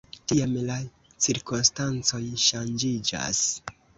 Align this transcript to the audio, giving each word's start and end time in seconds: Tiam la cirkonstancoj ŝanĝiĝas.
Tiam 0.29 0.53
la 0.69 0.77
cirkonstancoj 1.25 2.23
ŝanĝiĝas. 2.47 3.45